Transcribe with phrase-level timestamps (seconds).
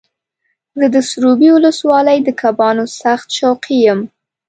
[0.77, 3.99] زه د سروبي ولسوالۍ د کبانو سخت شوقي یم.